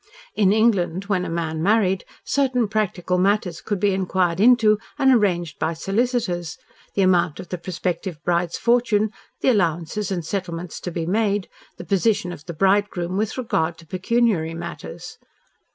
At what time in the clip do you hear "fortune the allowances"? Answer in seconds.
8.57-10.11